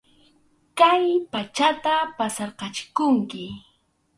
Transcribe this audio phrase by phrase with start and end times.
[0.79, 3.43] Kay pachata pasarqachikunki.